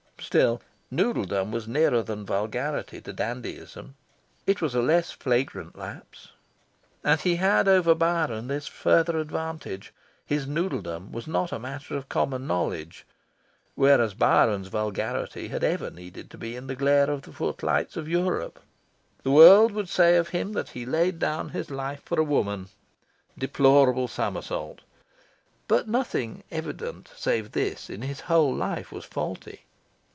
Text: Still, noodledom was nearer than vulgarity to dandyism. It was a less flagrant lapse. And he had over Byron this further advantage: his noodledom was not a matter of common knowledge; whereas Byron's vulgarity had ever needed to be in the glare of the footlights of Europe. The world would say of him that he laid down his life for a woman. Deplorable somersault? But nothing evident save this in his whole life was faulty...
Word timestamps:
Still, 0.23 0.61
noodledom 0.91 1.51
was 1.51 1.67
nearer 1.67 2.03
than 2.03 2.25
vulgarity 2.27 3.01
to 3.01 3.11
dandyism. 3.11 3.95
It 4.47 4.61
was 4.61 4.75
a 4.75 4.81
less 4.81 5.09
flagrant 5.11 5.75
lapse. 5.77 6.29
And 7.03 7.19
he 7.19 7.37
had 7.37 7.67
over 7.67 7.95
Byron 7.95 8.47
this 8.47 8.67
further 8.67 9.17
advantage: 9.17 9.91
his 10.25 10.45
noodledom 10.45 11.11
was 11.11 11.25
not 11.27 11.51
a 11.51 11.57
matter 11.59 11.97
of 11.97 12.07
common 12.07 12.45
knowledge; 12.47 13.05
whereas 13.75 14.13
Byron's 14.13 14.67
vulgarity 14.67 15.47
had 15.49 15.63
ever 15.65 15.89
needed 15.89 16.29
to 16.29 16.37
be 16.37 16.55
in 16.55 16.67
the 16.67 16.75
glare 16.75 17.09
of 17.09 17.23
the 17.23 17.33
footlights 17.33 17.97
of 17.97 18.07
Europe. 18.07 18.61
The 19.23 19.31
world 19.31 19.71
would 19.71 19.89
say 19.89 20.15
of 20.17 20.29
him 20.29 20.53
that 20.53 20.69
he 20.69 20.85
laid 20.85 21.17
down 21.19 21.49
his 21.49 21.69
life 21.71 22.03
for 22.05 22.19
a 22.19 22.23
woman. 22.23 22.69
Deplorable 23.37 24.07
somersault? 24.07 24.81
But 25.67 25.87
nothing 25.89 26.43
evident 26.51 27.09
save 27.17 27.51
this 27.53 27.89
in 27.89 28.03
his 28.03 28.21
whole 28.21 28.53
life 28.53 28.91
was 28.93 29.03
faulty... 29.03 29.65